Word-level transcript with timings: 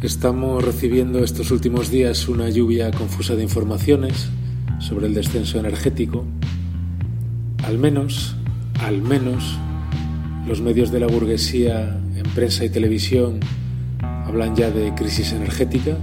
Estamos 0.00 0.64
recibiendo 0.64 1.24
estos 1.24 1.50
últimos 1.50 1.90
días 1.90 2.28
una 2.28 2.48
lluvia 2.48 2.92
confusa 2.92 3.34
de 3.34 3.42
informaciones 3.42 4.28
sobre 4.78 5.08
el 5.08 5.14
descenso 5.14 5.58
energético. 5.58 6.24
Al 7.64 7.78
menos, 7.78 8.36
al 8.78 9.02
menos, 9.02 9.58
los 10.46 10.60
medios 10.60 10.92
de 10.92 11.00
la 11.00 11.08
burguesía 11.08 11.98
en 12.14 12.22
prensa 12.32 12.64
y 12.64 12.70
televisión 12.70 13.40
hablan 14.24 14.54
ya 14.54 14.70
de 14.70 14.94
crisis 14.94 15.32
energética. 15.32 15.96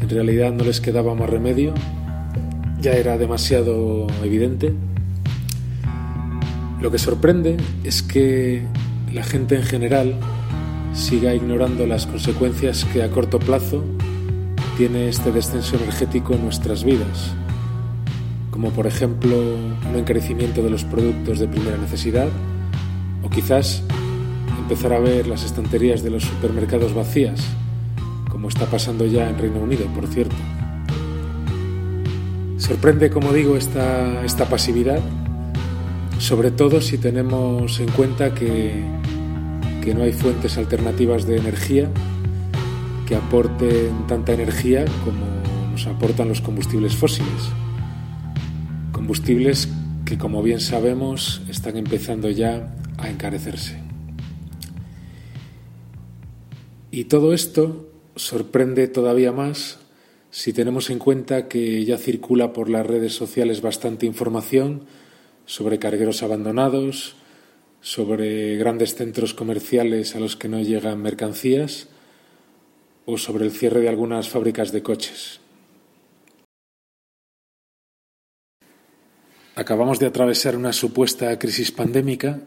En 0.00 0.08
realidad 0.08 0.52
no 0.52 0.64
les 0.64 0.80
quedaba 0.80 1.14
más 1.14 1.30
remedio, 1.30 1.72
ya 2.80 2.94
era 2.94 3.16
demasiado 3.16 4.08
evidente. 4.24 4.74
Lo 6.82 6.90
que 6.90 6.98
sorprende 6.98 7.58
es 7.84 8.02
que 8.02 8.64
la 9.12 9.22
gente 9.22 9.54
en 9.54 9.62
general 9.62 10.16
siga 10.92 11.34
ignorando 11.34 11.86
las 11.86 12.06
consecuencias 12.06 12.84
que 12.84 13.02
a 13.02 13.10
corto 13.10 13.38
plazo 13.38 13.84
tiene 14.76 15.08
este 15.08 15.30
descenso 15.30 15.76
energético 15.76 16.34
en 16.34 16.44
nuestras 16.44 16.84
vidas, 16.84 17.32
como 18.50 18.70
por 18.70 18.86
ejemplo 18.86 19.36
un 19.36 19.96
encarecimiento 19.96 20.62
de 20.62 20.70
los 20.70 20.84
productos 20.84 21.38
de 21.38 21.48
primera 21.48 21.76
necesidad 21.76 22.28
o 23.22 23.30
quizás 23.30 23.82
empezar 24.58 24.92
a 24.92 25.00
ver 25.00 25.26
las 25.26 25.44
estanterías 25.44 26.02
de 26.02 26.10
los 26.10 26.24
supermercados 26.24 26.94
vacías, 26.94 27.40
como 28.30 28.48
está 28.48 28.66
pasando 28.66 29.04
ya 29.06 29.28
en 29.28 29.38
Reino 29.38 29.60
Unido, 29.60 29.86
por 29.94 30.06
cierto. 30.06 30.36
Sorprende, 32.56 33.10
como 33.10 33.32
digo, 33.32 33.56
esta, 33.56 34.24
esta 34.24 34.44
pasividad, 34.46 35.00
sobre 36.18 36.50
todo 36.50 36.80
si 36.80 36.98
tenemos 36.98 37.80
en 37.80 37.90
cuenta 37.90 38.32
que 38.32 38.84
que 39.90 39.96
no 39.96 40.04
hay 40.04 40.12
fuentes 40.12 40.56
alternativas 40.56 41.26
de 41.26 41.36
energía 41.36 41.90
que 43.08 43.16
aporten 43.16 44.06
tanta 44.06 44.32
energía 44.32 44.84
como 45.04 45.26
nos 45.72 45.84
aportan 45.88 46.28
los 46.28 46.40
combustibles 46.40 46.94
fósiles. 46.94 47.50
Combustibles 48.92 49.68
que, 50.04 50.16
como 50.16 50.44
bien 50.44 50.60
sabemos, 50.60 51.42
están 51.50 51.76
empezando 51.76 52.30
ya 52.30 52.72
a 52.98 53.10
encarecerse. 53.10 53.80
Y 56.92 57.06
todo 57.06 57.34
esto 57.34 57.90
sorprende 58.14 58.86
todavía 58.86 59.32
más 59.32 59.80
si 60.30 60.52
tenemos 60.52 60.88
en 60.90 61.00
cuenta 61.00 61.48
que 61.48 61.84
ya 61.84 61.98
circula 61.98 62.52
por 62.52 62.70
las 62.70 62.86
redes 62.86 63.14
sociales 63.14 63.60
bastante 63.60 64.06
información 64.06 64.82
sobre 65.46 65.80
cargueros 65.80 66.22
abandonados, 66.22 67.16
sobre 67.80 68.56
grandes 68.56 68.94
centros 68.94 69.34
comerciales 69.34 70.14
a 70.14 70.20
los 70.20 70.36
que 70.36 70.48
no 70.48 70.60
llegan 70.60 71.00
mercancías 71.00 71.88
o 73.06 73.16
sobre 73.16 73.44
el 73.44 73.52
cierre 73.52 73.80
de 73.80 73.88
algunas 73.88 74.28
fábricas 74.28 74.72
de 74.72 74.82
coches. 74.82 75.40
Acabamos 79.56 79.98
de 79.98 80.06
atravesar 80.06 80.56
una 80.56 80.72
supuesta 80.72 81.38
crisis 81.38 81.72
pandémica 81.72 82.40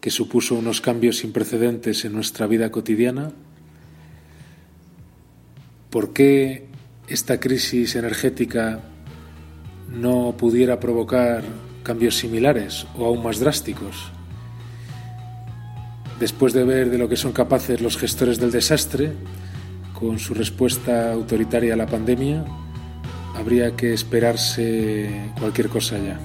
que 0.00 0.10
supuso 0.10 0.54
unos 0.56 0.80
cambios 0.80 1.18
sin 1.18 1.32
precedentes 1.32 2.04
en 2.04 2.12
nuestra 2.12 2.46
vida 2.46 2.70
cotidiana. 2.70 3.32
¿Por 5.88 6.12
qué 6.12 6.66
esta 7.08 7.40
crisis 7.40 7.94
energética 7.96 8.80
no 9.88 10.36
pudiera 10.36 10.80
provocar 10.80 11.44
cambios 11.82 12.16
similares 12.16 12.86
o 12.98 13.06
aún 13.06 13.22
más 13.22 13.38
drásticos? 13.38 14.12
Después 16.20 16.52
de 16.52 16.64
ver 16.64 16.90
de 16.90 16.98
lo 16.98 17.08
que 17.08 17.16
son 17.16 17.32
capaces 17.32 17.80
los 17.80 17.96
gestores 17.96 18.38
del 18.38 18.50
desastre, 18.50 19.12
con 19.92 20.18
su 20.18 20.34
respuesta 20.34 21.12
autoritaria 21.12 21.74
a 21.74 21.76
la 21.76 21.86
pandemia, 21.86 22.44
habría 23.34 23.74
que 23.76 23.92
esperarse 23.92 25.30
cualquier 25.38 25.68
cosa 25.68 25.98
ya. 25.98 26.18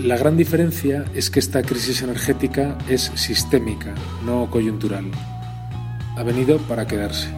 La 0.00 0.16
gran 0.16 0.36
diferencia 0.36 1.04
es 1.14 1.30
que 1.30 1.38
esta 1.38 1.62
crisis 1.62 2.02
energética 2.02 2.76
es 2.88 3.12
sistémica, 3.14 3.94
no 4.24 4.50
coyuntural. 4.50 5.10
Ha 6.16 6.22
venido 6.22 6.58
para 6.58 6.86
quedarse. 6.86 7.28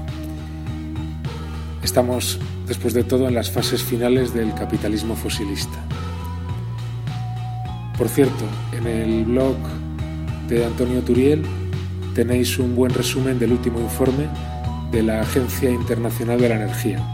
Estamos, 1.83 2.39
después 2.67 2.95
de 2.95 3.05
todo, 3.05 3.29
en 3.29 3.35
las 3.35 3.51
fases 3.51 3.83
finales 3.83 4.35
del 4.35 4.53
capitalismo 4.55 5.15
fosilista. 5.15 5.79
Por 7.97 8.09
cierto, 8.09 8.45
en 8.73 8.87
el 8.87 9.25
blog 9.25 9.57
de 10.49 10.65
Antonio 10.65 11.03
Turiel 11.03 11.43
tenéis 12.15 12.59
un 12.59 12.75
buen 12.75 12.93
resumen 12.95 13.39
del 13.39 13.53
último 13.53 13.81
informe 13.81 14.29
de 14.91 15.03
la 15.03 15.21
Agencia 15.21 15.71
Internacional 15.71 16.41
de 16.41 16.49
la 16.49 16.57
Energía, 16.57 17.05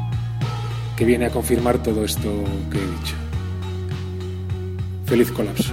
que 0.96 1.04
viene 1.04 1.26
a 1.26 1.30
confirmar 1.30 1.82
todo 1.82 2.04
esto 2.04 2.44
que 2.70 2.78
he 2.78 2.80
dicho. 2.80 3.14
Feliz 5.06 5.30
colapso. 5.32 5.72